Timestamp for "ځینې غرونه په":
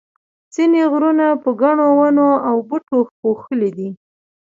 0.55-1.49